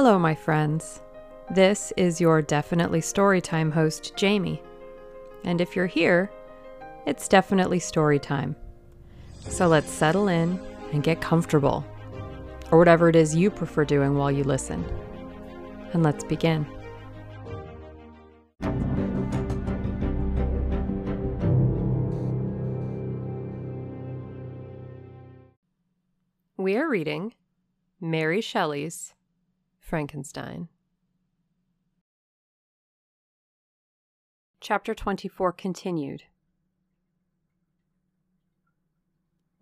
[0.00, 1.02] Hello, my friends.
[1.50, 4.62] This is your Definitely Storytime host, Jamie.
[5.42, 6.30] And if you're here,
[7.04, 8.54] it's definitely storytime.
[9.40, 10.60] So let's settle in
[10.92, 11.84] and get comfortable,
[12.70, 14.84] or whatever it is you prefer doing while you listen.
[15.92, 16.64] And let's begin.
[26.56, 27.34] We are reading
[28.00, 29.12] Mary Shelley's
[29.88, 30.68] Frankenstein.
[34.60, 36.24] Chapter 24 continued.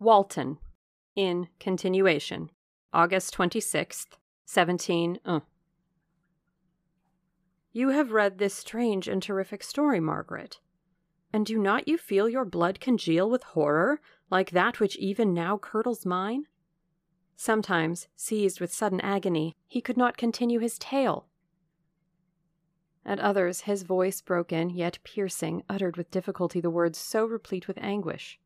[0.00, 0.58] Walton,
[1.14, 2.50] in continuation,
[2.92, 5.20] August 26th, 17.
[5.24, 5.40] Uh.
[7.70, 10.58] You have read this strange and terrific story, Margaret.
[11.32, 15.56] And do not you feel your blood congeal with horror, like that which even now
[15.56, 16.46] curdles mine?
[17.37, 21.26] Sometimes, seized with sudden agony, he could not continue his tale.
[23.04, 27.79] At others, his voice, broken yet piercing, uttered with difficulty the words so replete with
[27.79, 28.40] anguish.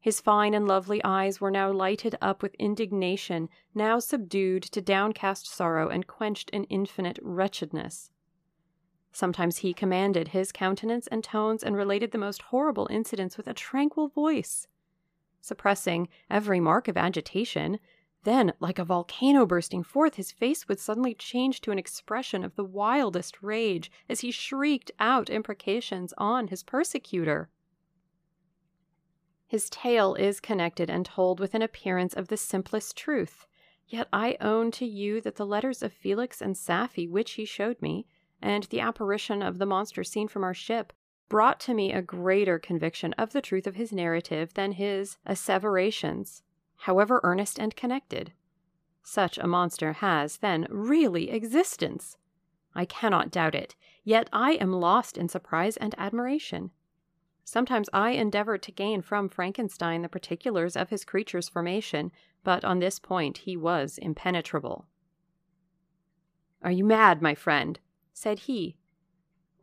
[0.00, 5.46] His fine and lovely eyes were now lighted up with indignation, now subdued to downcast
[5.46, 8.10] sorrow and quenched in infinite wretchedness.
[9.12, 13.54] Sometimes he commanded his countenance and tones and related the most horrible incidents with a
[13.54, 14.66] tranquil voice
[15.44, 17.78] suppressing every mark of agitation.
[18.22, 22.56] Then, like a volcano bursting forth, his face would suddenly change to an expression of
[22.56, 27.50] the wildest rage as he shrieked out imprecations on his persecutor.
[29.46, 33.46] His tale is connected and told with an appearance of the simplest truth.
[33.86, 37.82] Yet I own to you that the letters of Felix and Safie which he showed
[37.82, 38.06] me,
[38.40, 40.94] and the apparition of the monster seen from our ship,
[41.34, 46.44] brought to me a greater conviction of the truth of his narrative than his asseverations,
[46.76, 48.32] however earnest and connected.
[49.02, 52.16] Such a monster has, then, really existence.
[52.72, 53.74] I cannot doubt it,
[54.04, 56.70] yet I am lost in surprise and admiration.
[57.42, 62.12] Sometimes I endeavor to gain from Frankenstein the particulars of his creature's formation,
[62.44, 64.86] but on this point he was impenetrable.
[66.62, 67.80] Are you mad, my friend?
[68.12, 68.76] said he,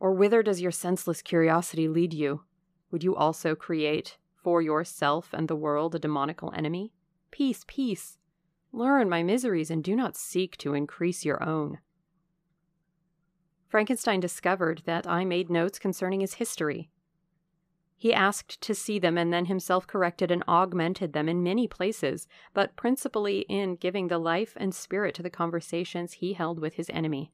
[0.02, 2.42] or whither does your senseless curiosity lead you?
[2.90, 6.92] Would you also create for yourself and the world a demoniacal enemy?
[7.30, 8.18] Peace, peace.
[8.72, 11.78] Learn my miseries and do not seek to increase your own.
[13.68, 16.90] Frankenstein discovered that I made notes concerning his history.
[17.96, 22.26] He asked to see them and then himself corrected and augmented them in many places,
[22.54, 26.90] but principally in giving the life and spirit to the conversations he held with his
[26.90, 27.30] enemy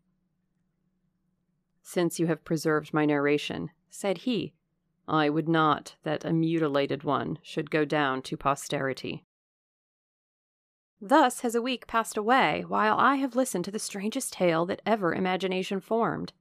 [1.89, 4.53] since you have preserved my narration, said he,
[5.09, 9.25] I would not that a mutilated one should go down to posterity.
[11.01, 14.83] Thus has a week passed away, while I have listened to the strangest tale that
[14.85, 16.35] ever imagination formed.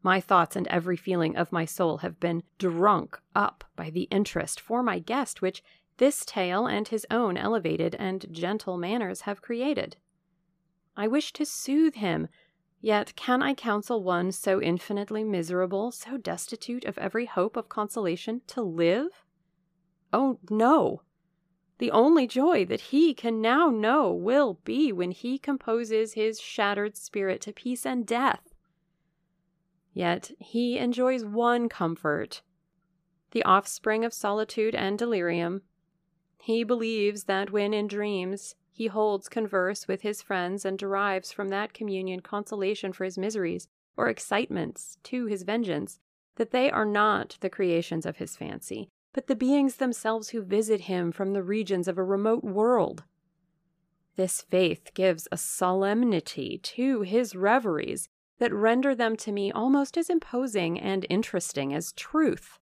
[0.00, 4.60] My thoughts and every feeling of my soul have been drunk up by the interest
[4.60, 5.64] for my guest which
[5.96, 9.96] this tale and his own elevated and gentle manners have created.
[10.96, 12.28] I wish to soothe him
[12.82, 18.42] Yet can I counsel one so infinitely miserable, so destitute of every hope of consolation,
[18.48, 19.24] to live?
[20.12, 21.02] Oh, no!
[21.78, 26.96] The only joy that he can now know will be when he composes his shattered
[26.96, 28.52] spirit to peace and death.
[29.94, 32.42] Yet he enjoys one comfort
[33.30, 35.62] the offspring of solitude and delirium.
[36.38, 41.48] He believes that when in dreams he holds converse with his friends and derives from
[41.48, 46.00] that communion consolation for his miseries or excitements to his vengeance,
[46.36, 50.82] that they are not the creations of his fancy, but the beings themselves who visit
[50.82, 53.04] him from the regions of a remote world.
[54.16, 60.10] This faith gives a solemnity to his reveries that render them to me almost as
[60.10, 62.58] imposing and interesting as truth.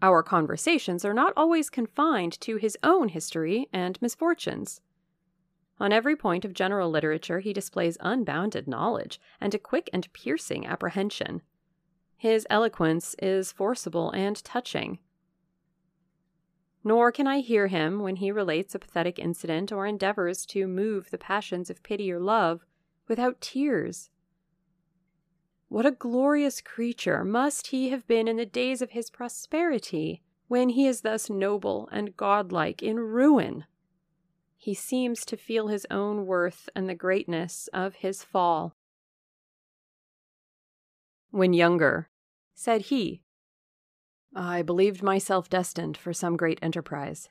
[0.00, 4.80] Our conversations are not always confined to his own history and misfortunes.
[5.80, 10.66] On every point of general literature, he displays unbounded knowledge and a quick and piercing
[10.66, 11.42] apprehension.
[12.16, 14.98] His eloquence is forcible and touching.
[16.84, 21.10] Nor can I hear him, when he relates a pathetic incident or endeavors to move
[21.10, 22.64] the passions of pity or love,
[23.08, 24.10] without tears
[25.68, 30.70] what a glorious creature must he have been in the days of his prosperity, when
[30.70, 33.64] he is thus noble and godlike in ruin!
[34.56, 38.74] He seems to feel his own worth and the greatness of his fall.
[41.30, 42.08] When younger,
[42.54, 43.22] said he,
[44.34, 47.28] I believed myself destined for some great enterprise.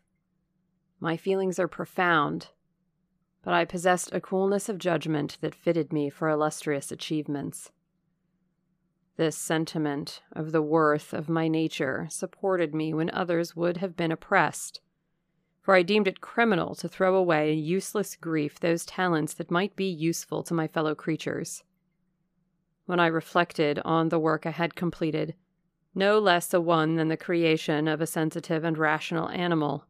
[1.00, 2.50] My feelings are profound,
[3.44, 7.72] but I possessed a coolness of judgment that fitted me for illustrious achievements.
[9.18, 14.12] This sentiment of the worth of my nature supported me when others would have been
[14.12, 14.80] oppressed,
[15.60, 19.75] for I deemed it criminal to throw away in useless grief those talents that might
[19.75, 21.64] be useful to my fellow creatures.
[22.86, 25.34] When I reflected on the work I had completed,
[25.96, 29.86] no less a one than the creation of a sensitive and rational animal,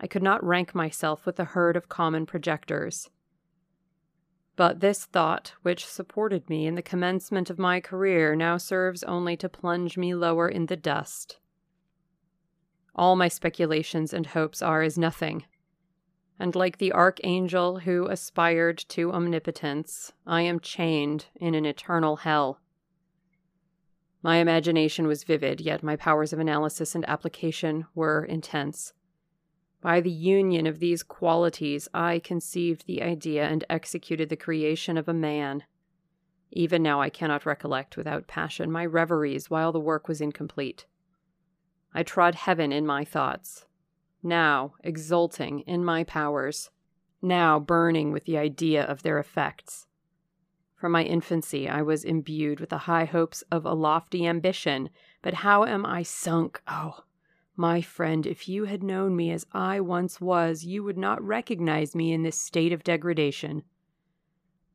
[0.00, 3.10] I could not rank myself with the herd of common projectors.
[4.56, 9.36] But this thought, which supported me in the commencement of my career, now serves only
[9.38, 11.38] to plunge me lower in the dust.
[12.94, 15.44] All my speculations and hopes are as nothing.
[16.38, 22.60] And like the archangel who aspired to omnipotence, I am chained in an eternal hell.
[24.22, 28.92] My imagination was vivid, yet my powers of analysis and application were intense.
[29.80, 35.08] By the union of these qualities, I conceived the idea and executed the creation of
[35.08, 35.64] a man.
[36.50, 40.86] Even now, I cannot recollect without passion my reveries while the work was incomplete.
[41.94, 43.66] I trod heaven in my thoughts,
[44.22, 46.70] now exulting in my powers,
[47.22, 49.86] now burning with the idea of their effects.
[50.76, 54.90] From my infancy, I was imbued with the high hopes of a lofty ambition,
[55.22, 56.62] but how am I sunk?
[56.66, 57.04] Oh,
[57.60, 61.94] my friend, if you had known me as I once was, you would not recognize
[61.94, 63.64] me in this state of degradation.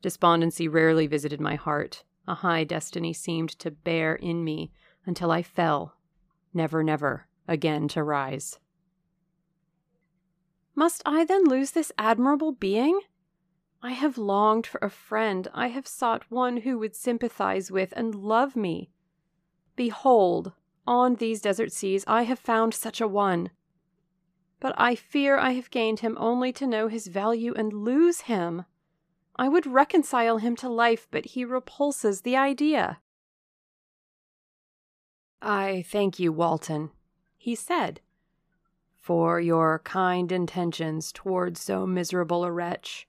[0.04, 2.04] Despondency rarely visited my heart.
[2.28, 4.72] A high destiny seemed to bear in me
[5.04, 5.96] until I fell,
[6.54, 8.60] never, never again to rise.
[10.76, 13.00] Must I then lose this admirable being?
[13.82, 15.48] I have longed for a friend.
[15.56, 18.92] I have sought one who would sympathize with and love me.
[19.76, 20.52] Behold,
[20.88, 23.50] on these desert seas I have found such a one.
[24.60, 28.66] But I fear I have gained him only to know his value and lose him.
[29.36, 33.00] I would reconcile him to life, but he repulses the idea.
[35.42, 36.92] I thank you, Walton,
[37.38, 38.02] he said,
[38.96, 43.08] for your kind intentions towards so miserable a wretch.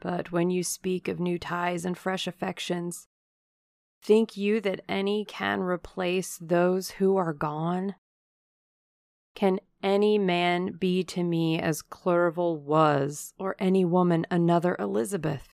[0.00, 3.06] But when you speak of new ties and fresh affections,
[4.02, 7.94] Think you that any can replace those who are gone?
[9.36, 15.48] Can any man be to me as Clerval was, or any woman another Elizabeth?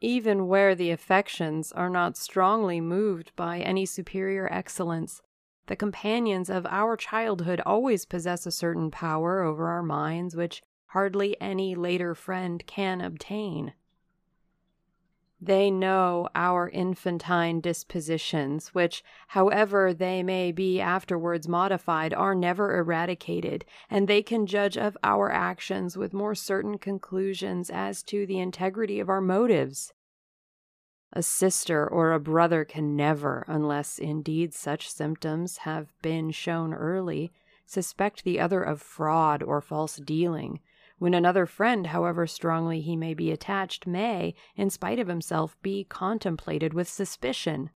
[0.00, 5.20] Even where the affections are not strongly moved by any superior excellence,
[5.66, 11.38] the companions of our childhood always possess a certain power over our minds which hardly
[11.40, 13.74] any later friend can obtain.
[15.44, 23.66] They know our infantine dispositions, which, however they may be afterwards modified, are never eradicated,
[23.90, 29.00] and they can judge of our actions with more certain conclusions as to the integrity
[29.00, 29.92] of our motives.
[31.12, 37.32] A sister or a brother can never, unless indeed such symptoms have been shown early,
[37.66, 40.60] suspect the other of fraud or false dealing
[40.98, 45.84] when another friend, however strongly he may be attached, may, in spite of himself, be
[45.84, 47.70] contemplated with suspicion.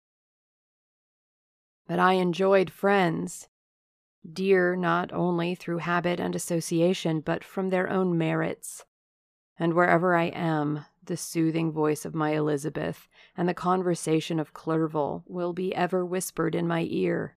[1.87, 3.49] But I enjoyed friends,
[4.31, 8.85] dear not only through habit and association, but from their own merits.
[9.59, 15.23] And wherever I am, the soothing voice of my Elizabeth and the conversation of Clerval
[15.27, 17.37] will be ever whispered in my ear.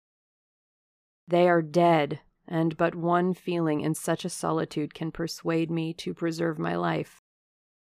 [1.27, 6.13] They are dead and but one feeling in such a solitude can persuade me to
[6.13, 7.21] preserve my life.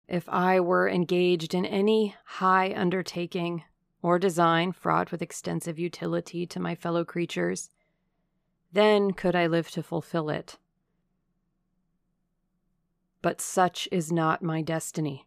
[0.09, 3.65] If I were engaged in any high undertaking
[4.03, 7.71] or design fraught with extensive utility to my fellow creatures,
[8.73, 10.59] then could I live to fulfill it.
[13.23, 15.27] But such is not my destiny.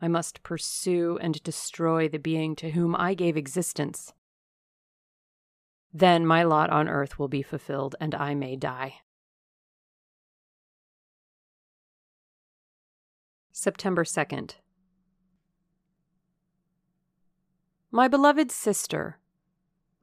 [0.00, 4.12] I must pursue and destroy the being to whom I gave existence
[5.92, 8.96] then my lot on earth will be fulfilled and I may die.
[13.52, 14.56] September 2nd.
[17.90, 19.18] My beloved sister,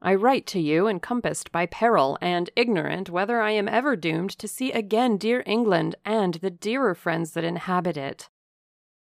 [0.02, 4.48] I write to you encompassed by peril and ignorant whether I am ever doomed to
[4.48, 8.28] see again dear England and the dearer friends that inhabit it.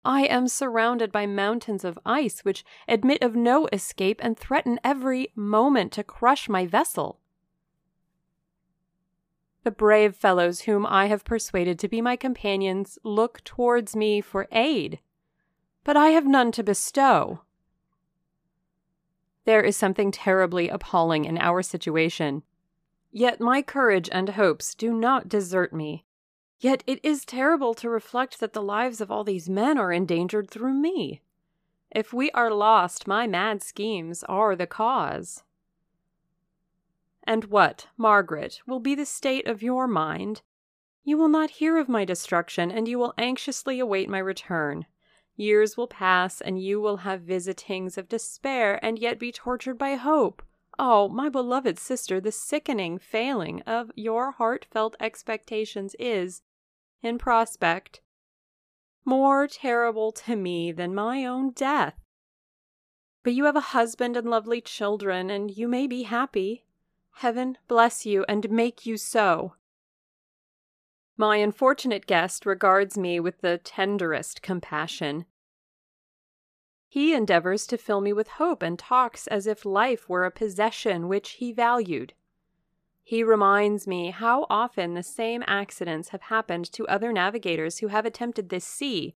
[0.06, 5.32] I am surrounded by mountains of ice which admit of no escape and threaten every
[5.36, 7.20] moment to crush my vessel.
[9.64, 14.48] The brave fellows whom I have persuaded to be my companions look towards me for
[14.52, 15.00] aid,
[15.84, 17.42] but I have none to bestow.
[19.46, 22.44] There is something terribly appalling in our situation.
[23.12, 26.06] Yet my courage and hopes do not desert me,
[26.60, 30.50] Yet it is terrible to reflect that the lives of all these men are endangered
[30.50, 31.22] through me.
[31.92, 35.44] If we are lost, my mad schemes are the cause.
[37.24, 40.42] And what, Margaret, will be the state of your mind?
[41.04, 44.86] You will not hear of my destruction, and you will anxiously await my return.
[45.36, 49.96] Years will pass, and you will have visitings of despair, and yet be tortured by
[49.96, 50.42] hope.
[50.78, 56.42] Oh, my beloved sister, the sickening failing of your heartfelt expectations is,
[57.02, 58.02] in prospect,
[59.06, 61.94] more terrible to me than my own death.
[63.24, 66.66] But you have a husband and lovely children, and you may be happy.
[67.16, 69.54] Heaven bless you and make you so.
[71.18, 75.26] My unfortunate guest regards me with the tenderest compassion.
[76.96, 81.10] He endeavors to fill me with hope and talks as if life were a possession
[81.10, 82.14] which he valued.
[83.04, 88.06] He reminds me how often the same accidents have happened to other navigators who have
[88.06, 89.14] attempted this sea,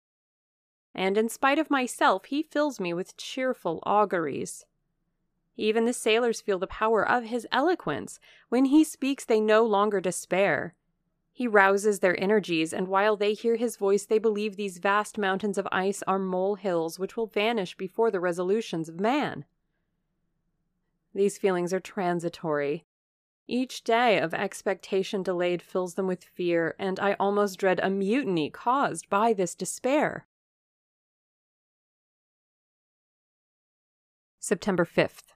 [0.94, 4.66] and in spite of myself, he fills me with cheerful auguries.
[5.56, 8.20] Even the sailors feel the power of his eloquence.
[8.50, 10.76] When he speaks, they no longer despair.
[11.40, 15.58] He rouses their energies, and while they hear his voice, they believe these vast mountains
[15.58, 19.46] of ice are molehills which will vanish before the resolutions of man.
[21.16, 22.84] These feelings are transitory.
[23.48, 28.50] Each day of expectation delayed fills them with fear, and I almost dread a mutiny
[28.50, 30.28] caused by this despair.
[34.42, 35.32] September 5th.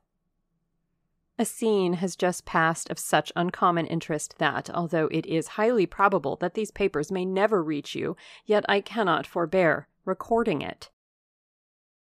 [1.40, 6.36] A scene has just passed of such uncommon interest that, although it is highly probable
[6.38, 10.92] that these papers may never reach you, yet I cannot forbear recording it.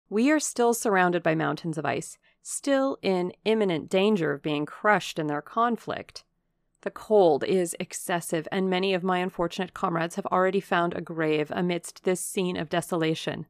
[0.09, 5.19] We are still surrounded by mountains of ice, still in imminent danger of being crushed
[5.19, 6.23] in their conflict.
[6.81, 11.51] The cold is excessive, and many of my unfortunate comrades have already found a grave
[11.53, 13.47] amidst this scene of desolation.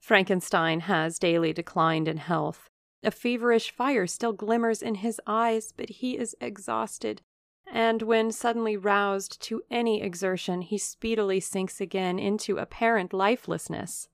[0.00, 2.68] Frankenstein has daily declined in health.
[3.02, 7.22] A feverish fire still glimmers in his eyes, but he is exhausted,
[7.66, 14.08] and when suddenly roused to any exertion, he speedily sinks again into apparent lifelessness.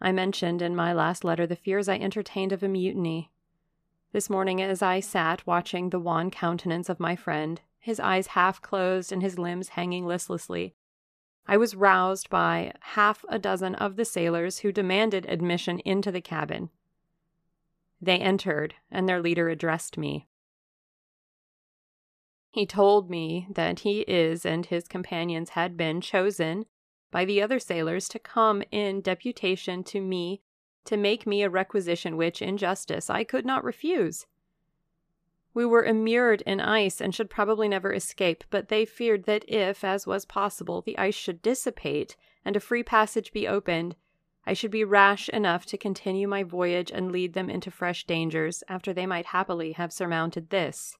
[0.00, 3.30] I mentioned in my last letter the fears I entertained of a mutiny.
[4.12, 8.60] This morning, as I sat watching the wan countenance of my friend, his eyes half
[8.60, 10.74] closed and his limbs hanging listlessly,
[11.50, 16.20] I was roused by half a dozen of the sailors who demanded admission into the
[16.20, 16.70] cabin.
[18.00, 20.28] They entered, and their leader addressed me.
[22.52, 26.66] He told me that he is and his companions had been chosen
[27.10, 30.42] by the other sailors to come in deputation to me
[30.84, 34.24] to make me a requisition which, in justice, I could not refuse.
[35.52, 39.82] We were immured in ice and should probably never escape, but they feared that if,
[39.82, 43.96] as was possible, the ice should dissipate and a free passage be opened,
[44.46, 48.64] I should be rash enough to continue my voyage and lead them into fresh dangers
[48.68, 50.96] after they might happily have surmounted this.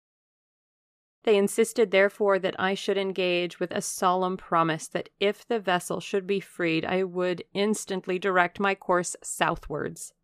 [1.22, 6.00] They insisted, therefore, that I should engage with a solemn promise that if the vessel
[6.00, 10.14] should be freed, I would instantly direct my course southwards.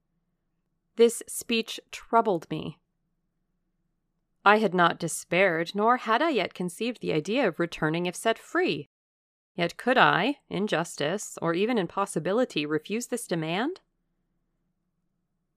[0.96, 2.78] This speech troubled me,
[4.46, 8.38] I had not despaired, nor had I yet conceived the idea of returning if set
[8.38, 8.88] free.
[9.56, 13.80] Yet could I, in justice, or even in possibility, refuse this demand?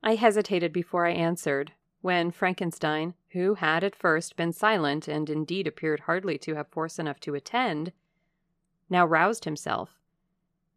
[0.02, 5.68] I hesitated before I answered, when Frankenstein, who had at first been silent and indeed
[5.68, 7.94] appeared hardly to have force enough to attend,
[8.90, 10.00] now roused himself.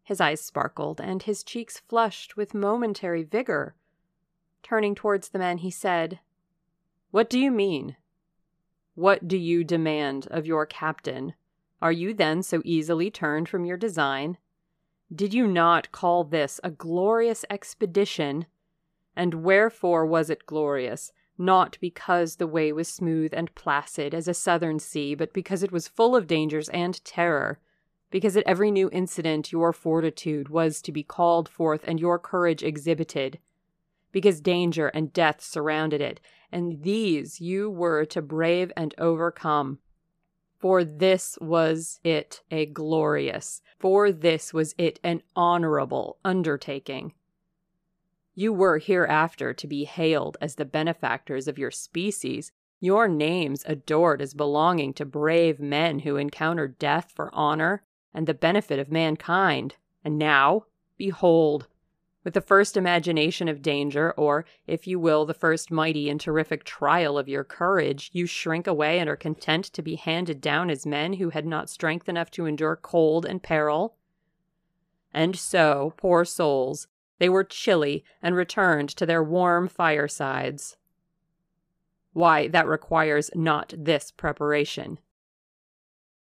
[0.03, 3.73] His eyes sparkled, and his cheeks flushed with momentary vigor.
[4.61, 6.19] Turning towards the men, he said,
[7.09, 7.95] What do you mean?
[8.95, 11.33] What do you demand of your captain?
[11.81, 14.37] Are you then so easily turned from your design?
[15.13, 18.45] Did you not call this a glorious expedition?
[19.15, 21.11] And wherefore was it glorious?
[21.39, 25.71] Not because the way was smooth and placid as a southern sea, but because it
[25.71, 27.59] was full of dangers and terror.
[28.11, 32.61] Because at every new incident your fortitude was to be called forth and your courage
[32.61, 33.39] exhibited.
[34.13, 36.21] Because danger and death surrounded it,
[36.53, 39.79] and these you were to brave and overcome.
[40.59, 47.13] For this was it a glorious, for this was it an honorable undertaking.
[48.33, 54.21] You were hereafter to be hailed as the benefactors of your species, your names adored
[54.21, 59.75] as belonging to brave men who encountered death for honor and the benefit of mankind.
[60.03, 60.65] And now,
[60.97, 61.67] behold,
[62.23, 66.63] With the first imagination of danger, or, if you will, the first mighty and terrific
[66.63, 70.85] trial of your courage, you shrink away and are content to be handed down as
[70.85, 73.97] men who had not strength enough to endure cold and peril.
[75.13, 76.87] And so, poor souls,
[77.19, 80.77] they were chilly and returned to their warm firesides.
[82.13, 84.99] Why, that requires not this preparation.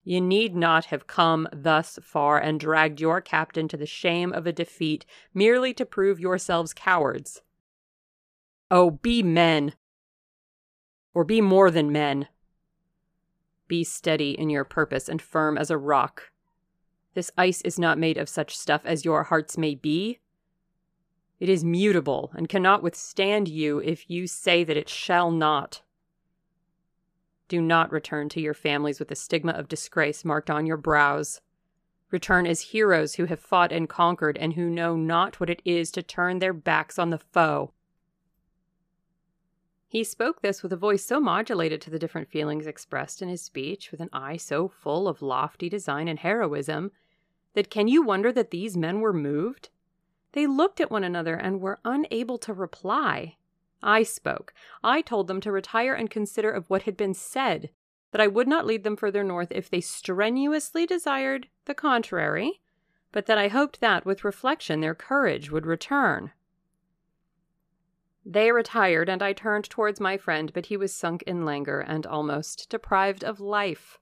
[0.05, 4.47] Ye need not have come thus far and dragged your captain to the shame of
[4.47, 7.43] a defeat merely to prove yourselves cowards.
[8.71, 9.75] Oh, be men!
[11.15, 12.29] Or be more than men.
[13.69, 16.31] Be steady in your purpose and firm as a rock.
[17.15, 20.19] This ice is not made of such stuff as your hearts may be.
[21.39, 25.83] It is mutable and cannot withstand you if you say that it shall not.
[27.49, 31.41] Do not return to your families with the stigma of disgrace marked on your brows.
[32.11, 35.91] Return as heroes who have fought and conquered and who know not what it is
[35.93, 37.73] to turn their backs on the foe.
[39.89, 43.43] He spoke this with a voice so modulated to the different feelings expressed in his
[43.43, 46.93] speech, with an eye so full of lofty design and heroism,
[47.53, 49.69] that can you wonder that these men were moved?
[50.33, 53.37] They looked at one another and were unable to reply.
[53.83, 54.55] I spoke.
[54.85, 57.71] I told them to retire and consider of what had been said,
[58.13, 62.61] that I would not lead them further north if they strenuously desired the contrary,
[63.11, 66.33] but that I hoped that, with reflection, their courage would return.
[68.25, 72.07] They retired, and I turned towards my friend, but he was sunk in languor and
[72.07, 73.99] almost deprived of life.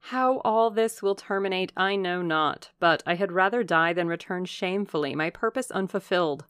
[0.00, 4.44] How all this will terminate, I know not, but I had rather die than return
[4.44, 6.44] shamefully, my purpose unfulfilled.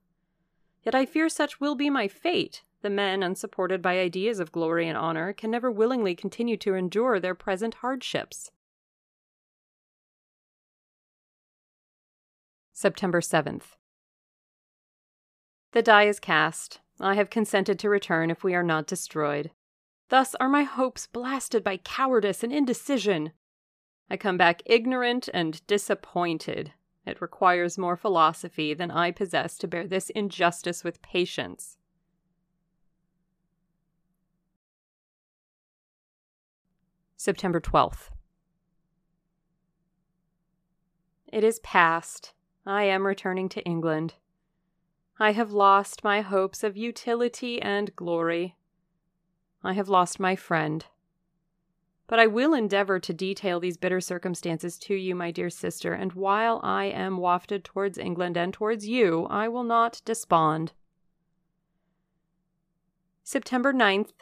[0.88, 2.62] Yet I fear such will be my fate.
[2.80, 7.21] The men, unsupported by ideas of glory and honor, can never willingly continue to endure
[7.21, 8.50] their present hardships.
[12.73, 13.76] September 7th.
[15.73, 16.80] The die is cast.
[16.99, 19.50] I have consented to return if we are not destroyed.
[20.09, 23.33] Thus are my hopes blasted by cowardice and indecision.
[24.09, 26.73] I come back ignorant and disappointed.
[27.08, 31.78] It requires more philosophy than I possess to bear this injustice with patience.
[37.16, 38.10] September 12th.
[41.26, 42.34] It is past.
[42.66, 44.14] I am returning to England.
[45.18, 48.56] I have lost my hopes of utility and glory.
[49.64, 50.84] I have lost my friend.
[52.08, 56.14] But I will endeavor to detail these bitter circumstances to you, my dear sister, and
[56.14, 60.73] while I am wafted towards England and towards you, I will not despond.
[63.23, 64.12] September 9th.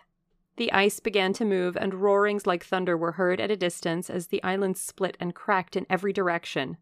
[0.57, 4.27] The ice began to move, and roarings like thunder were heard at a distance as
[4.27, 6.79] the island split and cracked in every direction.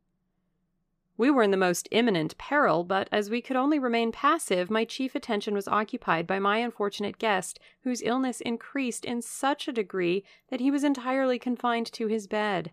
[1.16, 4.85] We were in the most imminent peril, but as we could only remain passive, my
[4.85, 10.24] chief attention was occupied by my unfortunate guest, whose illness increased in such a degree
[10.48, 12.72] that he was entirely confined to his bed.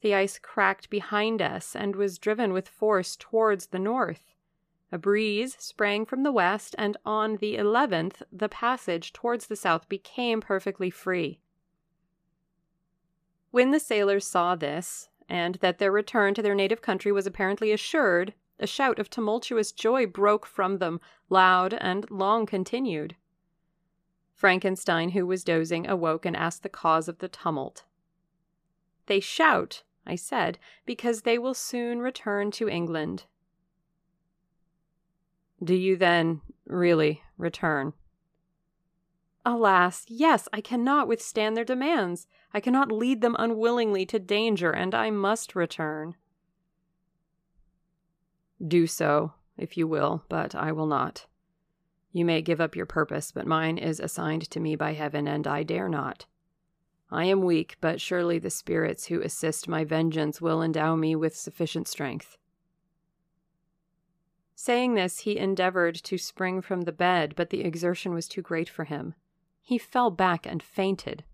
[0.00, 4.34] The ice cracked behind us and was driven with force towards the north.
[4.90, 9.88] A breeze sprang from the west, and on the 11th the passage towards the south
[9.88, 11.40] became perfectly free.
[13.50, 17.72] When the sailors saw this, and that their return to their native country was apparently
[17.72, 23.16] assured, a shout of tumultuous joy broke from them, loud and long continued.
[24.32, 27.84] Frankenstein, who was dozing, awoke and asked the cause of the tumult.
[29.06, 33.24] They shout, I said, because they will soon return to England.
[35.62, 37.94] Do you then really return?
[39.46, 42.26] Alas, yes, I cannot withstand their demands.
[42.54, 46.16] I cannot lead them unwillingly to danger, and I must return.
[48.66, 51.26] Do so, if you will, but I will not.
[52.12, 55.46] You may give up your purpose, but mine is assigned to me by heaven, and
[55.46, 56.26] I dare not.
[57.10, 61.36] I am weak, but surely the spirits who assist my vengeance will endow me with
[61.36, 62.38] sufficient strength.
[64.54, 68.68] Saying this, he endeavored to spring from the bed, but the exertion was too great
[68.68, 69.14] for him.
[69.66, 71.24] He fell back and fainted.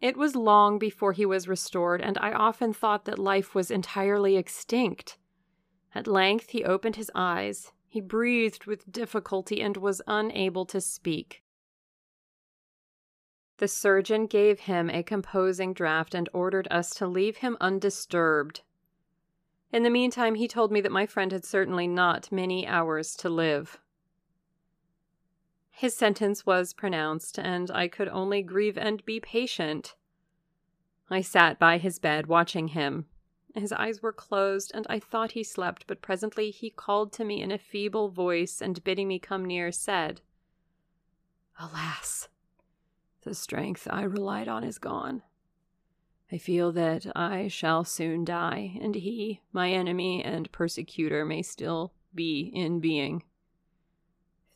[0.00, 4.36] It was long before he was restored, and I often thought that life was entirely
[4.36, 5.16] extinct.
[5.94, 7.70] At length he opened his eyes.
[7.88, 11.44] He breathed with difficulty and was unable to speak.
[13.58, 18.62] The surgeon gave him a composing draught and ordered us to leave him undisturbed.
[19.72, 23.28] In the meantime, he told me that my friend had certainly not many hours to
[23.28, 23.78] live.
[25.80, 29.94] His sentence was pronounced, and I could only grieve and be patient.
[31.08, 33.06] I sat by his bed watching him.
[33.54, 37.40] His eyes were closed, and I thought he slept, but presently he called to me
[37.40, 40.20] in a feeble voice, and bidding me come near, said,
[41.58, 42.28] Alas,
[43.22, 45.22] the strength I relied on is gone.
[46.30, 51.94] I feel that I shall soon die, and he, my enemy and persecutor, may still
[52.14, 53.22] be in being.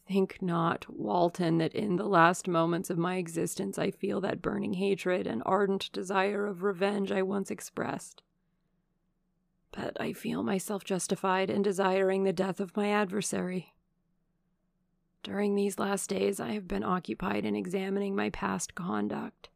[0.07, 4.75] Think not, Walton, that in the last moments of my existence I feel that burning
[4.75, 8.23] hatred and ardent desire of revenge I once expressed.
[9.73, 13.75] But I feel myself justified in desiring the death of my adversary.
[15.23, 19.49] During these last days, I have been occupied in examining my past conduct,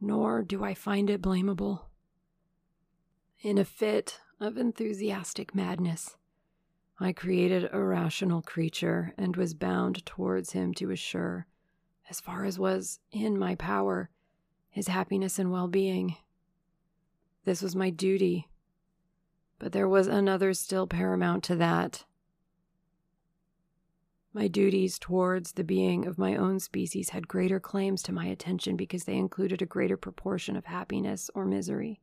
[0.00, 1.86] nor do I find it blamable.
[3.40, 6.16] In a fit of enthusiastic madness,
[6.98, 11.46] I created a rational creature and was bound towards him to assure,
[12.08, 14.10] as far as was in my power,
[14.70, 16.16] his happiness and well being.
[17.44, 18.48] This was my duty.
[19.58, 22.04] But there was another still paramount to that.
[24.32, 28.76] My duties towards the being of my own species had greater claims to my attention
[28.76, 32.00] because they included a greater proportion of happiness or misery.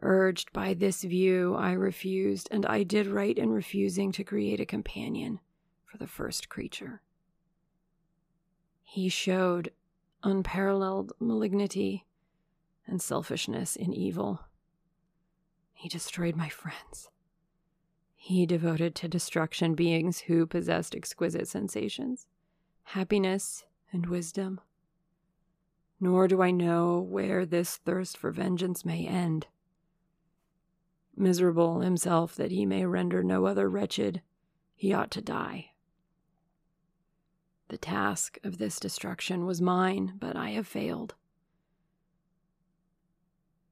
[0.00, 4.66] Urged by this view, I refused, and I did right in refusing to create a
[4.66, 5.40] companion
[5.84, 7.02] for the first creature.
[8.84, 9.72] He showed
[10.22, 12.06] unparalleled malignity
[12.86, 14.40] and selfishness in evil.
[15.72, 17.10] He destroyed my friends.
[18.14, 22.26] He devoted to destruction beings who possessed exquisite sensations,
[22.82, 24.60] happiness, and wisdom.
[26.00, 29.48] Nor do I know where this thirst for vengeance may end
[31.18, 34.22] miserable himself that he may render no other wretched,
[34.74, 35.70] he ought to die.
[37.68, 41.14] The task of this destruction was mine, but I have failed.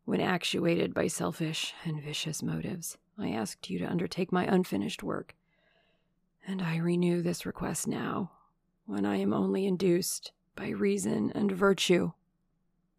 [0.05, 5.35] When actuated by selfish and vicious motives, I asked you to undertake my unfinished work,
[6.47, 8.31] and I renew this request now,
[8.85, 12.13] when I am only induced by reason and virtue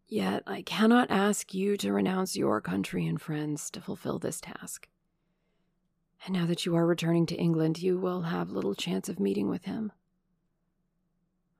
[0.08, 4.88] Yet I cannot ask you to renounce your country and friends to fulfill this task.
[6.24, 9.50] And now that you are returning to England, you will have little chance of meeting
[9.50, 9.92] with him.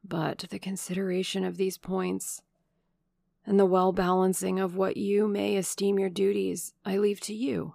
[0.02, 2.40] But the consideration of these points
[3.44, 7.74] and the well balancing of what you may esteem your duties, I leave to you.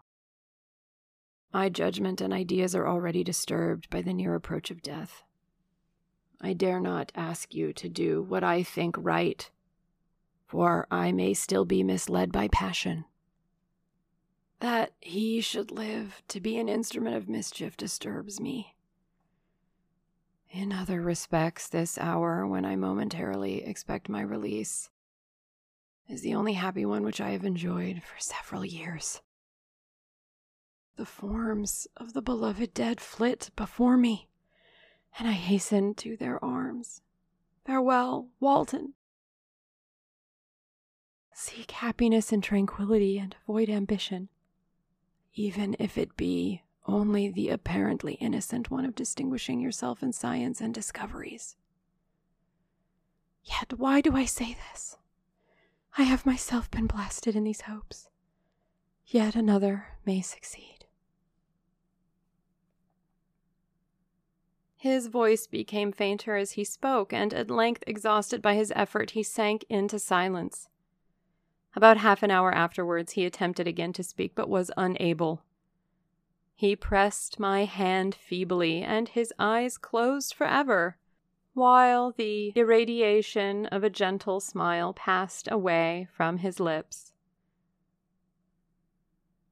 [1.53, 5.23] My judgment and ideas are already disturbed by the near approach of death.
[6.41, 9.49] I dare not ask you to do what I think right
[10.53, 13.05] for I may still be misled by passion.
[14.59, 18.75] That he should live to be an instrument of mischief disturbs me.
[20.51, 24.91] In other respects, this hour, when I momentarily expect my release,
[26.07, 29.23] is the only happy one which I have enjoyed for several years.
[30.97, 34.29] The forms of the beloved dead flit before me,
[35.17, 37.01] and I hasten to their arms.
[37.65, 38.93] Farewell, Walton.
[41.33, 44.29] Seek happiness and tranquility and avoid ambition,
[45.33, 50.73] even if it be only the apparently innocent one of distinguishing yourself in science and
[50.73, 51.55] discoveries.
[53.43, 54.97] Yet why do I say this?
[55.97, 58.09] I have myself been blasted in these hopes.
[59.05, 60.85] Yet another may succeed.
[64.75, 69.23] His voice became fainter as he spoke, and at length, exhausted by his effort, he
[69.23, 70.67] sank into silence.
[71.75, 75.43] About half an hour afterwards, he attempted again to speak, but was unable.
[76.55, 80.97] He pressed my hand feebly, and his eyes closed forever,
[81.53, 87.13] while the irradiation of a gentle smile passed away from his lips.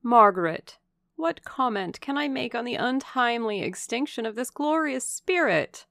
[0.04, 0.78] Margaret,
[1.16, 5.86] what comment can I make on the untimely extinction of this glorious spirit?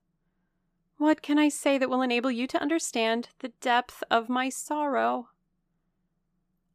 [0.97, 5.30] What can I say that will enable you to understand the depth of my sorrow?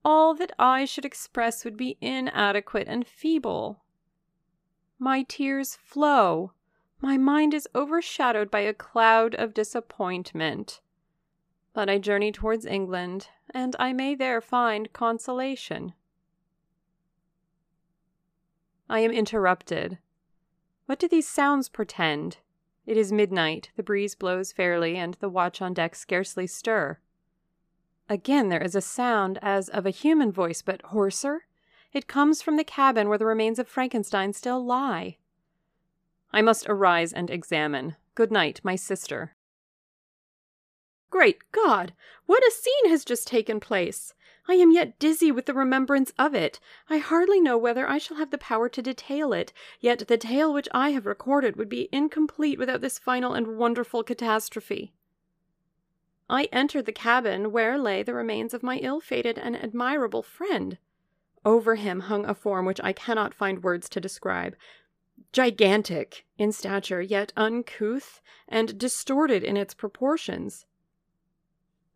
[0.05, 3.81] All that I should express would be inadequate and feeble.
[4.99, 6.53] My tears flow.
[7.01, 10.79] My mind is overshadowed by a cloud of disappointment.
[11.73, 15.93] But I journey towards England, and I may there find consolation.
[18.87, 19.97] I am interrupted.
[20.85, 22.37] What do these sounds portend?
[22.85, 26.99] It is midnight, the breeze blows fairly, and the watch on deck scarcely stir.
[28.07, 31.45] Again, there is a sound as of a human voice, but hoarser.
[31.91, 35.17] It comes from the cabin where the remains of Frankenstein still lie.
[36.31, 37.95] I must arise and examine.
[38.13, 39.35] Good night, my sister.
[41.09, 41.93] Great God!
[42.25, 44.13] What a scene has just taken place!
[44.47, 46.59] I am yet dizzy with the remembrance of it.
[46.89, 50.53] I hardly know whether I shall have the power to detail it, yet the tale
[50.53, 54.93] which I have recorded would be incomplete without this final and wonderful catastrophe.
[56.29, 60.77] I entered the cabin where lay the remains of my ill fated and admirable friend.
[61.43, 64.55] Over him hung a form which I cannot find words to describe.
[65.31, 70.65] Gigantic in stature, yet uncouth and distorted in its proportions.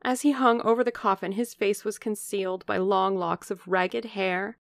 [0.03, 4.05] As he hung over the coffin, his face was concealed by long locks of ragged
[4.05, 4.57] hair,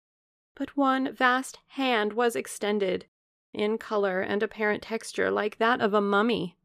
[0.55, 3.07] but one vast hand was extended,
[3.55, 6.57] in color and apparent texture like that of a mummy.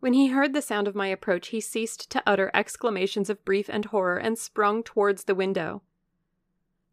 [0.00, 3.68] When he heard the sound of my approach, he ceased to utter exclamations of grief
[3.68, 5.82] and horror and sprung towards the window.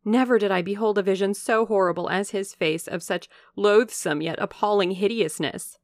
[0.04, 4.40] Never did I behold a vision so horrible as his face of such loathsome yet
[4.40, 5.80] appalling hideousness.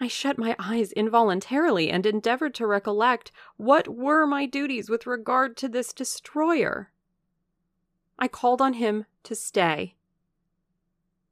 [0.00, 5.56] I shut my eyes involuntarily and endeavored to recollect what were my duties with regard
[5.58, 6.90] to this destroyer.
[8.18, 9.94] I called on him to stay.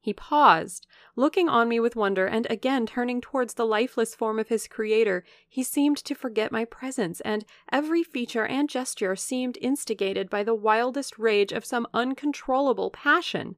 [0.03, 0.85] He paused,
[1.15, 5.23] looking on me with wonder, and again turning towards the lifeless form of his creator,
[5.47, 10.53] he seemed to forget my presence, and every feature and gesture seemed instigated by the
[10.53, 13.55] wildest rage of some uncontrollable passion.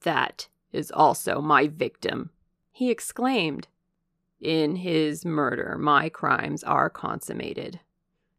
[0.00, 2.30] That is also my victim,
[2.72, 3.68] he exclaimed.
[4.40, 7.78] In his murder, my crimes are consummated.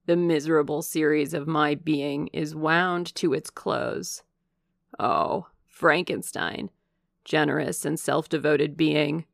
[0.06, 4.22] The miserable series of my being is wound to its close.
[5.00, 6.70] Oh, Frankenstein,
[7.24, 9.26] generous and self devoted being.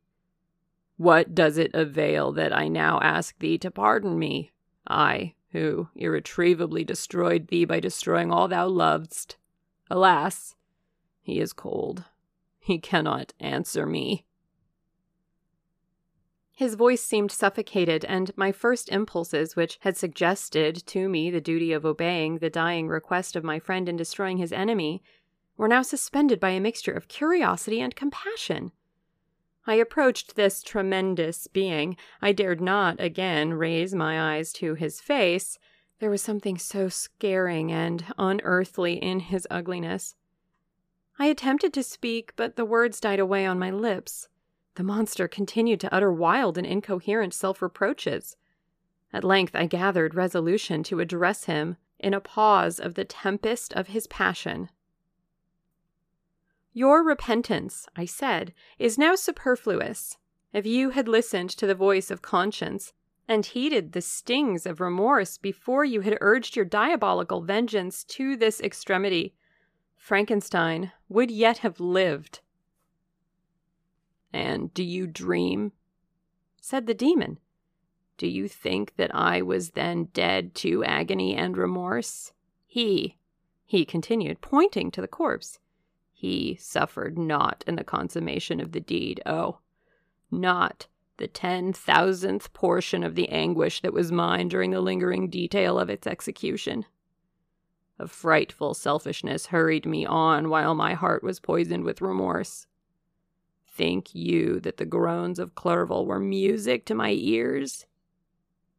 [0.97, 4.51] What does it avail that I now ask thee to pardon me?
[4.87, 9.35] I, who irretrievably destroyed thee by destroying all thou lovedst.
[9.89, 10.55] Alas,
[11.21, 12.05] he is cold.
[12.59, 14.25] He cannot answer me.
[16.51, 21.73] His voice seemed suffocated, and my first impulses, which had suggested to me the duty
[21.73, 25.03] of obeying the dying request of my friend in destroying his enemy,
[25.57, 28.71] were now suspended by a mixture of curiosity and compassion.
[29.67, 31.97] I approached this tremendous being.
[32.21, 35.57] I dared not again raise my eyes to his face.
[35.99, 40.15] There was something so scaring and unearthly in his ugliness.
[41.17, 44.27] I attempted to speak, but the words died away on my lips.
[44.75, 48.35] The monster continued to utter wild and incoherent self reproaches.
[49.13, 53.87] At length I gathered resolution to address him in a pause of the tempest of
[53.87, 54.69] his passion.
[56.77, 60.17] Your repentance, I said, is now superfluous.
[60.51, 62.91] If you had listened to the voice of conscience,
[63.29, 68.59] and heeded the stings of remorse before you had urged your diabolical vengeance to this
[68.59, 69.33] extremity,
[69.95, 72.41] Frankenstein would yet have lived.
[74.33, 75.71] And do you dream?
[76.59, 77.39] said the demon.
[78.17, 82.33] Do you think that I was then dead to agony and remorse?
[82.67, 83.17] He,
[83.65, 85.59] he continued, pointing to the corpse,
[86.17, 89.21] he suffered not in the consummation of the deed.
[89.25, 89.59] Oh,
[90.31, 95.77] not the ten thousandth portion of the anguish that was mine during the lingering detail
[95.77, 96.85] of its execution.
[97.99, 102.65] A frightful selfishness hurried me on while my heart was poisoned with remorse.
[103.67, 107.85] Think you that the groans of Clerval were music to my ears?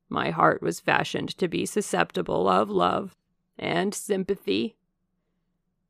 [0.08, 3.14] My heart was fashioned to be susceptible of love
[3.58, 4.76] and sympathy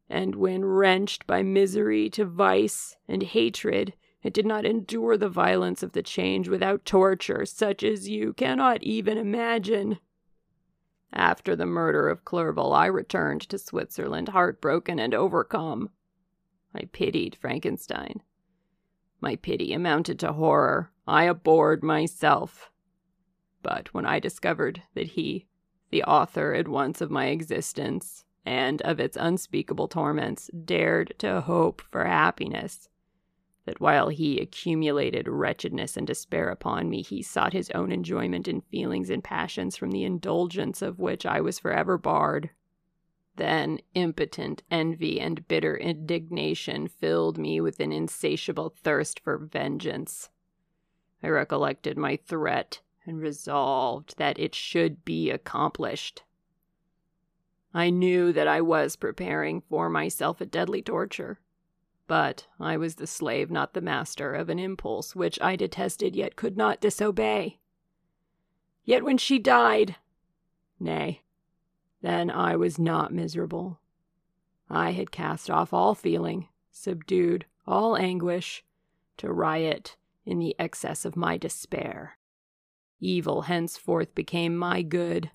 [0.09, 5.83] and when wrenched by misery to vice and hatred, it did not endure the violence
[5.83, 9.99] of the change without torture such as you cannot even imagine.
[11.13, 15.91] After the murder of Clerval, I returned to Switzerland heartbroken and overcome.
[16.75, 18.23] I pitied Frankenstein.
[19.21, 20.93] My pity amounted to horror.
[21.07, 22.71] I abhorred myself.
[23.63, 25.47] But when I discovered that he,
[25.91, 31.83] the author at once of my existence, and of its unspeakable torments, dared to hope
[31.91, 32.89] for happiness.
[33.65, 38.61] That while he accumulated wretchedness and despair upon me, he sought his own enjoyment in
[38.61, 42.51] feelings and passions from the indulgence of which I was forever barred.
[43.35, 50.31] Then impotent envy and bitter indignation filled me with an insatiable thirst for vengeance.
[51.23, 56.23] I recollected my threat and resolved that it should be accomplished.
[57.77, 61.41] I knew that I was preparing for myself a deadly torture.
[62.07, 66.37] But I was the slave, not the master, of an impulse which I detested yet
[66.37, 67.59] could not disobey.
[68.87, 69.97] Yet when she died,
[70.81, 71.21] nay,
[72.01, 73.79] then I was not miserable.
[74.71, 78.65] I had cast off all feeling, subdued all anguish,
[79.19, 82.17] to riot in the excess of my despair.
[83.01, 85.31] Evil henceforth became my good,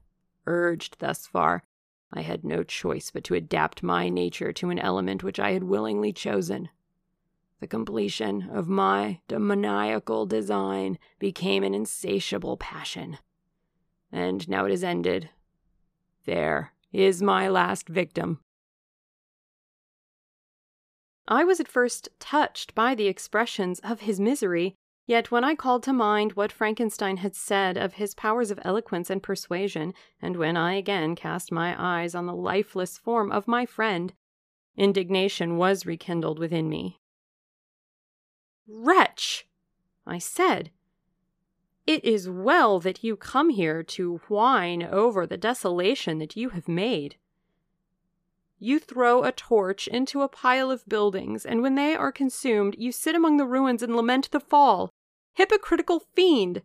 [0.48, 1.66] urged thus far,
[2.14, 5.64] I had no choice but to adapt my nature to an element which I had
[5.64, 6.70] willingly chosen.
[7.60, 13.20] The completion of my demoniacal design became an insatiable passion.
[14.12, 15.30] And now it is ended.
[16.26, 18.40] There is my last victim.
[21.28, 25.84] I was at first touched by the expressions of his misery, yet when I called
[25.84, 30.56] to mind what Frankenstein had said of his powers of eloquence and persuasion, and when
[30.56, 34.14] I again cast my eyes on the lifeless form of my friend,
[34.78, 37.00] indignation was rekindled within me.
[38.68, 39.48] Wretch!
[40.06, 40.72] I said.
[41.88, 46.68] It is well that you come here to whine over the desolation that you have
[46.68, 47.16] made.
[48.64, 52.92] You throw a torch into a pile of buildings, and when they are consumed, you
[52.92, 54.92] sit among the ruins and lament the fall.
[55.34, 56.62] Hypocritical fiend!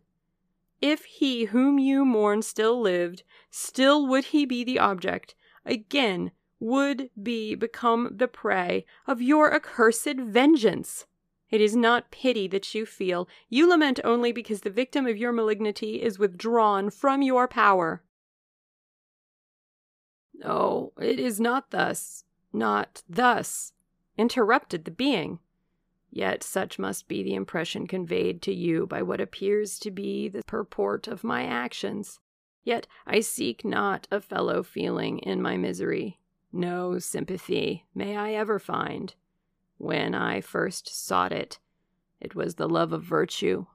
[0.82, 7.08] If he whom you mourn still lived, still would he be the object, again would
[7.22, 11.06] be become the prey of your accursed vengeance.
[11.48, 13.26] It is not pity that you feel.
[13.48, 18.02] You lament only because the victim of your malignity is withdrawn from your power.
[20.38, 23.72] No, it is not thus, not thus,
[24.18, 25.40] interrupted the being.
[26.10, 30.44] Yet such must be the impression conveyed to you by what appears to be the
[30.44, 32.20] purport of my actions.
[32.64, 36.18] Yet I seek not a fellow feeling in my misery.
[36.52, 39.14] No sympathy may I ever find.
[39.78, 41.58] When I first sought it,
[42.20, 43.66] it was the love of virtue,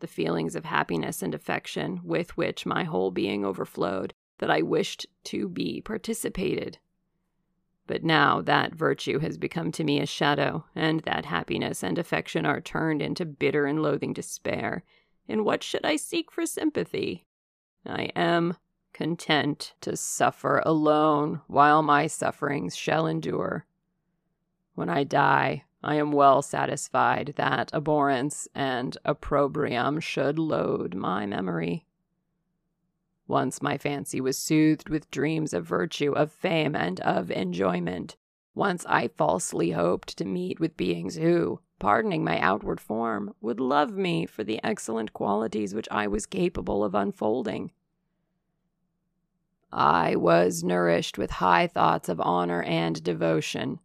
[0.00, 5.06] the feelings of happiness and affection with which my whole being overflowed, that I wished
[5.24, 6.78] to be participated.
[7.86, 12.44] But now that virtue has become to me a shadow, and that happiness and affection
[12.44, 14.84] are turned into bitter and loathing despair.
[15.26, 17.26] In what should I seek for sympathy?
[17.86, 18.56] I am
[18.92, 23.64] content to suffer alone while my sufferings shall endure.
[24.74, 31.86] When I die, I am well satisfied that abhorrence and opprobrium should load my memory.
[33.28, 38.16] Once my fancy was soothed with dreams of virtue, of fame, and of enjoyment.
[38.54, 43.92] Once I falsely hoped to meet with beings who, pardoning my outward form, would love
[43.92, 47.70] me for the excellent qualities which I was capable of unfolding.
[49.70, 53.80] I was nourished with high thoughts of honor and devotion.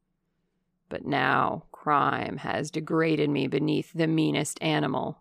[0.88, 5.19] But now crime has degraded me beneath the meanest animal.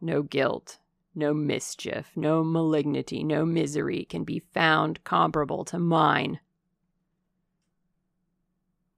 [0.00, 0.78] No guilt,
[1.14, 6.40] no mischief, no malignity, no misery can be found comparable to mine.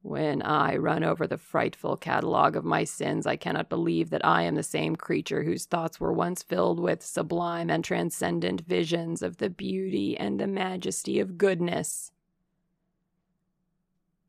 [0.02, 4.42] When I run over the frightful catalogue of my sins, I cannot believe that I
[4.42, 9.38] am the same creature whose thoughts were once filled with sublime and transcendent visions of
[9.38, 12.12] the beauty and the majesty of goodness.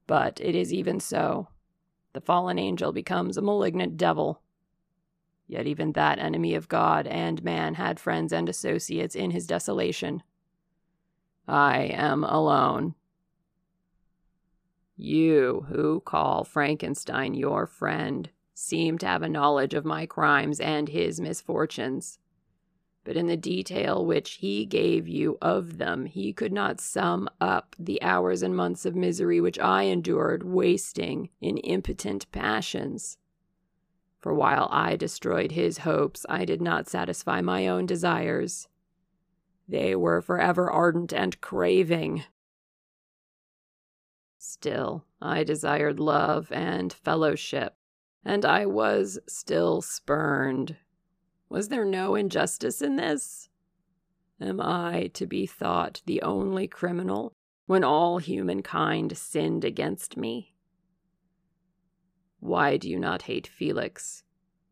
[0.08, 1.50] But it is even so.
[2.14, 4.42] The fallen angel becomes a malignant devil
[5.48, 10.24] Yet even that enemy of God and man had friends and associates in his desolation.
[11.48, 12.96] I am alone.
[14.98, 20.90] You, who call Frankenstein your friend, seem to have a knowledge of my crimes and
[20.90, 22.18] his misfortunes.
[23.04, 27.76] But in the detail which he gave you of them, he could not sum up
[27.78, 33.18] the hours and months of misery which I endured, wasting in impotent passions.
[34.26, 38.68] For while I destroyed his hopes, I did not satisfy my own desires.
[39.68, 42.24] They were forever ardent and craving.
[44.40, 47.76] Still, I desired love and fellowship,
[48.24, 50.76] and I was still spurned.
[51.48, 53.48] Was there no injustice in this?
[54.42, 57.36] Am I to be thought the only criminal
[57.68, 60.55] when all humankind sinned against me?
[62.46, 64.22] Why do you not hate Felix,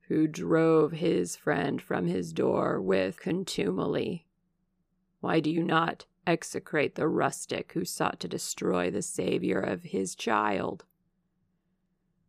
[0.02, 4.28] who drove his friend from his door with contumely?
[5.22, 10.14] Why do you not execrate the rustic who sought to destroy the Savior of his
[10.14, 10.86] child?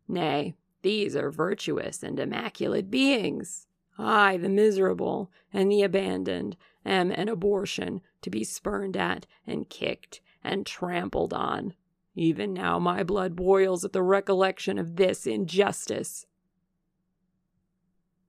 [0.07, 3.67] Nay, these are virtuous and immaculate beings.
[3.99, 10.21] I, the miserable and the abandoned, am an abortion to be spurned at and kicked
[10.43, 11.75] and trampled on.
[12.15, 16.25] Even now my blood boils at the recollection of this injustice.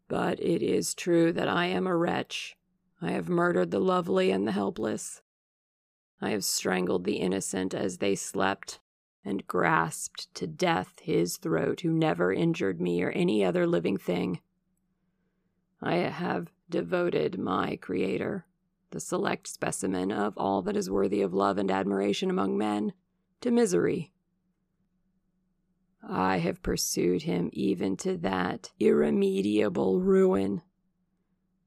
[0.09, 2.57] But it is true that I am a wretch.
[3.01, 5.23] I have murdered the lovely and the helpless.
[6.21, 8.81] I have strangled the innocent as they slept,
[9.25, 14.41] and grasped to death his throat who never injured me or any other living thing.
[15.83, 18.47] I have devoted my Creator,
[18.91, 22.93] the select specimen of all that is worthy of love and admiration among men,
[23.41, 24.13] to misery.
[26.09, 30.63] I have pursued him even to that irremediable ruin.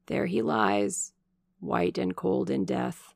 [0.06, 1.12] There he lies,
[1.58, 3.14] white and cold in death.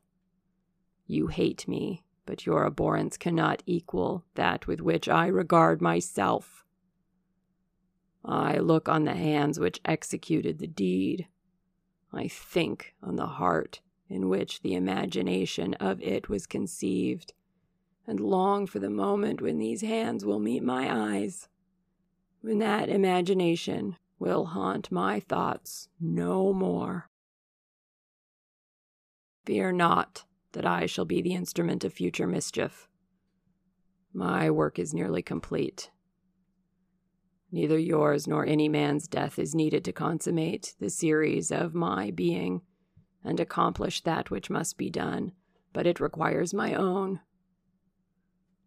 [1.07, 6.63] You hate me, but your abhorrence cannot equal that with which I regard myself.
[8.23, 11.27] I look on the hands which executed the deed.
[12.11, 17.33] I think on the heart in which the imagination of it was conceived
[18.07, 21.47] and long for the moment when these hands will meet my eyes,
[22.41, 27.09] when that imagination will haunt my thoughts no more.
[29.45, 32.87] Fear not that I shall be the instrument of future mischief.
[34.13, 35.91] My work is nearly complete.
[37.51, 42.61] Neither yours nor any man's death is needed to consummate the series of my being
[43.23, 45.31] and accomplish that which must be done,
[45.73, 47.19] but it requires my own.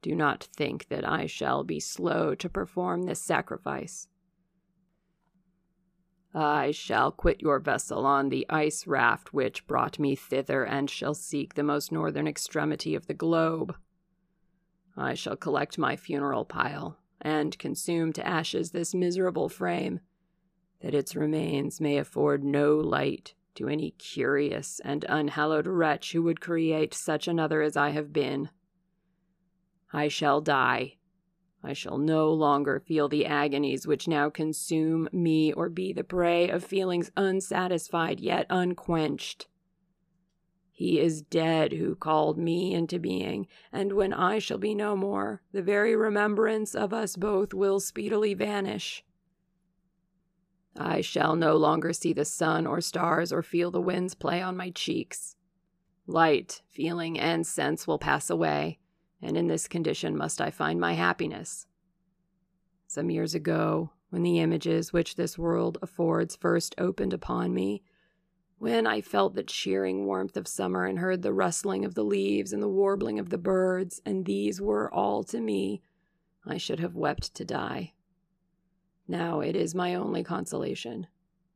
[0.03, 4.09] Do not think that I shall be slow to perform this sacrifice.
[6.35, 11.15] I shall quit your vessel on the ice raft which brought me thither, and shall
[11.15, 13.75] seek the most northern extremity of the globe.
[14.97, 20.01] I shall collect my funeral pile, and consume to ashes this miserable frame,
[20.81, 26.41] that its remains may afford no light to any curious and unhallowed wretch who would
[26.41, 28.51] create such another as I have been.
[29.93, 30.95] I shall die.
[31.62, 36.49] I shall no longer feel the agonies which now consume me or be the prey
[36.49, 39.49] of feelings unsatisfied yet unquenched.
[40.70, 45.43] He is dead who called me into being, and when I shall be no more,
[45.51, 49.05] the very remembrance of us both will speedily vanish.
[50.76, 54.57] I shall no longer see the sun or stars or feel the winds play on
[54.57, 55.34] my cheeks.
[56.07, 58.78] Light, feeling, and sense will pass away,
[59.23, 61.66] and in this condition must I find my happiness.
[62.87, 67.83] Some years ago, when the images which this world affords first opened upon me,
[68.59, 72.53] when I felt the cheering warmth of summer and heard the rustling of the leaves
[72.53, 75.83] and the warbling of the birds, and these were all to me,
[76.45, 77.93] I should have wept to die.
[79.07, 81.07] Now it is my only consolation.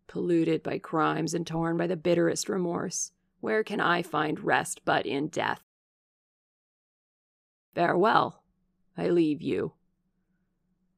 [0.06, 5.06] Polluted by crimes and torn by the bitterest remorse, where can I find rest but
[5.06, 5.62] in death?
[7.74, 8.42] Farewell,
[8.96, 9.72] I leave you.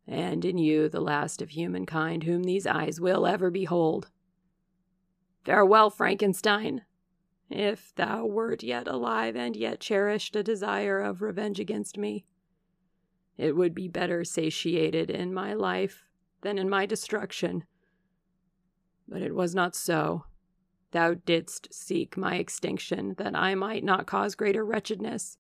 [0.07, 4.11] And in you, the last of humankind whom these eyes will ever behold.
[5.45, 6.83] Farewell, Frankenstein!
[7.51, 12.25] If thou wert yet alive and yet cherished a desire of revenge against me,
[13.37, 16.05] it would be better satiated in my life
[16.43, 17.65] than in my destruction.
[19.07, 20.25] But it was not so.
[20.93, 25.39] Thou didst seek my extinction, that I might not cause greater wretchedness.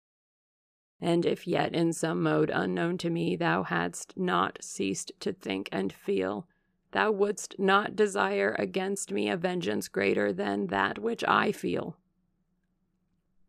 [1.01, 5.69] And if yet in some mode unknown to me thou hadst not ceased to think
[5.71, 6.49] and feel,
[6.93, 11.97] thou wouldst not desire against me a vengeance greater than that which I feel.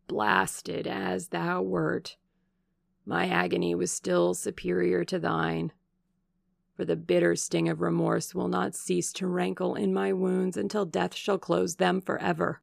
[0.07, 2.17] Blasted as thou wert,
[3.05, 5.71] my agony was still superior to thine,
[6.75, 10.85] for the bitter sting of remorse will not cease to rankle in my wounds until
[10.85, 12.61] death shall close them forever.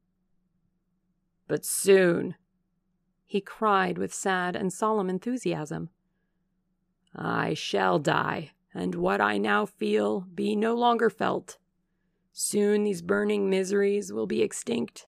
[1.47, 2.35] But soon,
[3.27, 5.89] he cried with sad and solemn enthusiasm.
[7.13, 11.57] I shall die, and what I now feel be no longer felt.
[12.31, 15.07] Soon these burning miseries will be extinct.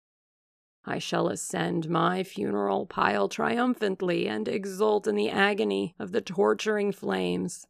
[0.86, 6.92] I shall ascend my funeral pile triumphantly and exult in the agony of the torturing
[6.92, 7.68] flames.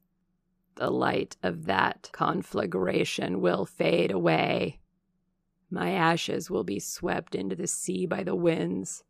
[0.75, 4.79] The light of that conflagration will fade away.
[5.69, 9.03] My ashes will be swept into the sea by the winds.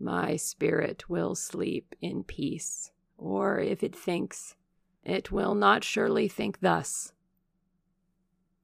[0.00, 4.54] My spirit will sleep in peace, or if it thinks,
[5.04, 7.12] it will not surely think thus.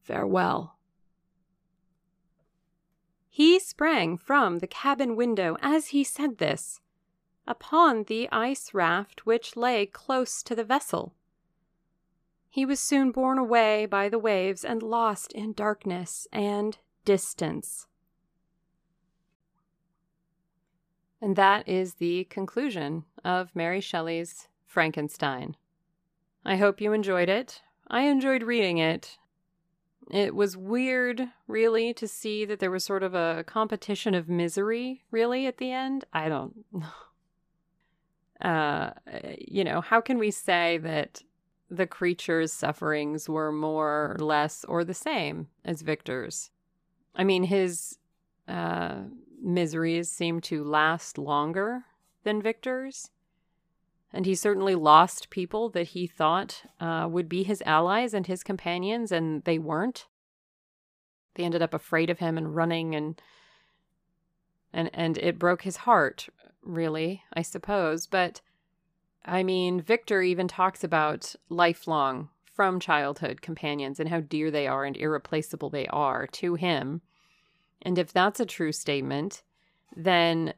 [0.02, 0.78] Farewell.
[3.28, 6.80] He sprang from the cabin window as he said this,
[7.48, 11.14] upon the ice raft which lay close to the vessel.
[12.48, 17.88] He was soon borne away by the waves and lost in darkness and distance.
[21.24, 25.56] And that is the conclusion of Mary Shelley's Frankenstein.
[26.44, 27.62] I hope you enjoyed it.
[27.88, 29.16] I enjoyed reading it.
[30.10, 35.02] It was weird, really, to see that there was sort of a competition of misery,
[35.10, 36.04] really, at the end.
[36.12, 36.84] I don't know.
[38.42, 38.90] Uh,
[39.38, 41.22] you know, how can we say that
[41.70, 46.50] the creature's sufferings were more or less or the same as Victor's?
[47.14, 47.96] I mean, his
[48.46, 49.04] uh,
[49.44, 51.84] miseries seem to last longer
[52.24, 53.10] than Victor's.
[54.12, 58.42] And he certainly lost people that he thought uh, would be his allies and his
[58.42, 60.06] companions, and they weren't.
[61.34, 63.20] They ended up afraid of him and running, and
[64.72, 66.28] and and it broke his heart,
[66.62, 68.06] really, I suppose.
[68.06, 68.40] But
[69.24, 74.84] I mean, Victor even talks about lifelong from childhood companions and how dear they are
[74.84, 77.02] and irreplaceable they are to him.
[77.84, 79.42] And if that's a true statement,
[79.94, 80.54] then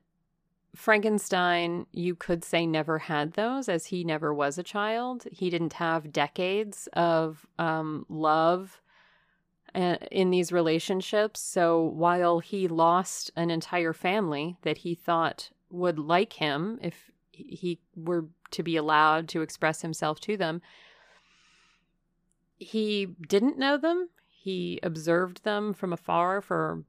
[0.74, 5.26] Frankenstein, you could say, never had those as he never was a child.
[5.32, 8.80] He didn't have decades of um, love
[9.74, 11.40] uh, in these relationships.
[11.40, 17.80] So while he lost an entire family that he thought would like him if he
[17.94, 20.62] were to be allowed to express himself to them,
[22.58, 24.08] he didn't know them.
[24.26, 26.84] He observed them from afar for,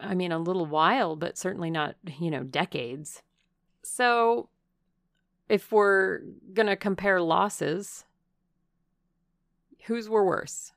[0.00, 3.22] I mean, a little while, but certainly not, you know, decades.
[3.82, 4.48] So
[5.48, 6.20] if we're
[6.52, 8.04] going to compare losses,
[9.86, 10.72] whose were worse?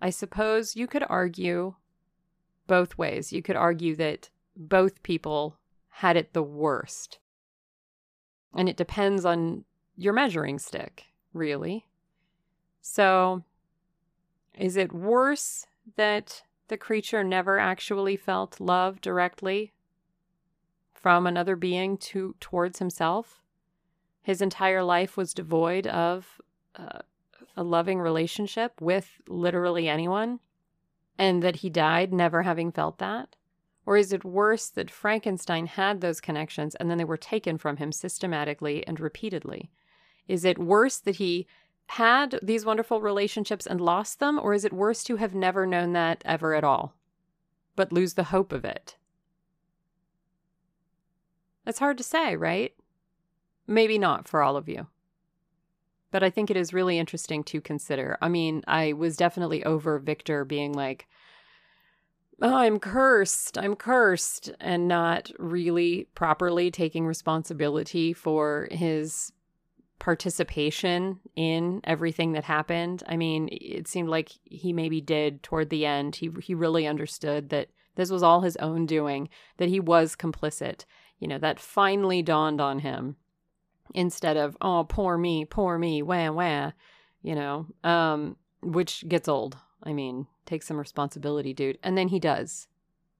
[0.00, 1.74] I suppose you could argue
[2.66, 3.32] both ways.
[3.32, 5.58] You could argue that both people
[5.88, 7.18] had it the worst.
[8.54, 9.64] And it depends on
[9.96, 11.86] your measuring stick, really.
[12.80, 13.42] So,
[14.54, 15.66] is it worse
[15.96, 19.72] that the creature never actually felt love directly
[20.94, 23.40] from another being to towards himself?
[24.22, 26.40] His entire life was devoid of
[26.74, 27.00] uh,
[27.56, 30.40] a loving relationship with literally anyone,
[31.18, 33.36] and that he died never having felt that?
[33.86, 37.76] Or is it worse that Frankenstein had those connections and then they were taken from
[37.76, 39.70] him systematically and repeatedly?
[40.26, 41.46] Is it worse that he
[41.88, 45.92] had these wonderful relationships and lost them, or is it worse to have never known
[45.92, 46.94] that ever at all,
[47.76, 48.96] but lose the hope of it?
[51.66, 52.74] It's hard to say, right?
[53.66, 54.86] Maybe not for all of you.
[56.10, 58.16] But I think it is really interesting to consider.
[58.22, 61.08] I mean, I was definitely over Victor being like,
[62.40, 69.32] oh, I'm cursed, I'm cursed, and not really properly taking responsibility for his
[69.98, 73.02] participation in everything that happened.
[73.06, 76.16] I mean, it seemed like he maybe did toward the end.
[76.16, 80.84] He he really understood that this was all his own doing, that he was complicit.
[81.18, 83.16] You know, that finally dawned on him
[83.94, 86.72] instead of, oh, poor me, poor me, wah wah,
[87.22, 89.56] you know, um, which gets old.
[89.82, 91.78] I mean, take some responsibility, dude.
[91.82, 92.68] And then he does.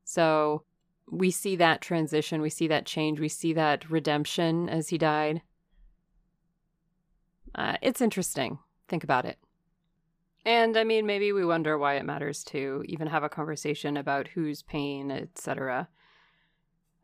[0.04, 0.64] So
[1.10, 5.42] we see that transition, we see that change, we see that redemption as he died.
[7.56, 8.58] Uh, it's interesting.
[8.86, 9.38] Think about it.
[10.44, 14.28] And I mean, maybe we wonder why it matters to even have a conversation about
[14.28, 15.88] whose pain, etc.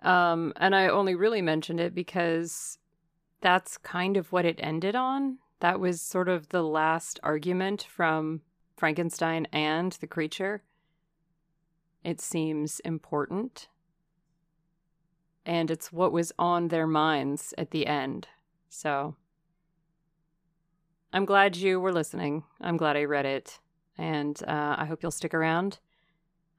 [0.03, 2.79] Um, and I only really mentioned it because
[3.41, 5.39] that's kind of what it ended on.
[5.61, 8.43] That was sort of the last argument from
[8.77, 10.63] Frankenstein and the creature.
[12.05, 13.69] It seems important.
[15.45, 18.29] And it's what was on their minds at the end.
[18.69, 19.17] So
[21.13, 22.45] I'm glad you were listening.
[22.61, 23.59] I'm glad I read it.
[23.99, 25.79] And uh, I hope you'll stick around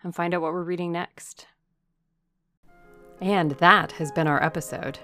[0.04, 1.48] and find out what we're reading next.
[3.20, 5.00] And that has been our episode.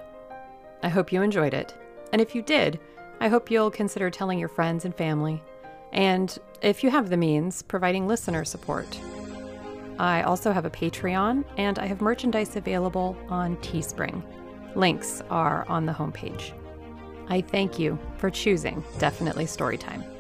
[0.84, 1.74] I hope you enjoyed it.
[2.14, 2.80] And if you did,
[3.20, 5.42] I hope you'll consider telling your friends and family.
[5.94, 9.00] And if you have the means, providing listener support.
[9.98, 14.24] I also have a Patreon and I have merchandise available on Teespring.
[14.76, 16.54] Links are on the homepage.
[17.30, 20.19] I thank you for choosing Definitely Storytime.